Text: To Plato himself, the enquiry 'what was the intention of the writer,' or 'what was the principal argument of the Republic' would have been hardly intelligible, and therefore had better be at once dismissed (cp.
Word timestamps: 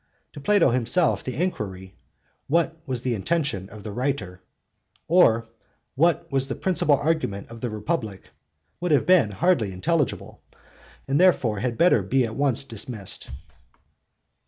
To 0.33 0.39
Plato 0.39 0.71
himself, 0.71 1.23
the 1.23 1.35
enquiry 1.35 1.93
'what 2.47 2.75
was 2.87 3.03
the 3.03 3.13
intention 3.13 3.69
of 3.69 3.83
the 3.83 3.91
writer,' 3.91 4.41
or 5.07 5.45
'what 5.93 6.31
was 6.31 6.47
the 6.47 6.55
principal 6.55 6.95
argument 6.97 7.51
of 7.51 7.61
the 7.61 7.69
Republic' 7.69 8.31
would 8.79 8.91
have 8.91 9.05
been 9.05 9.29
hardly 9.29 9.71
intelligible, 9.71 10.41
and 11.07 11.21
therefore 11.21 11.59
had 11.59 11.77
better 11.77 12.01
be 12.01 12.25
at 12.25 12.35
once 12.35 12.63
dismissed 12.63 13.27
(cp. 13.27 13.33